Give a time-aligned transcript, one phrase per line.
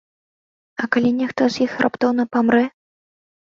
[0.83, 2.65] А калі нехта з іх раптоўна памрэ?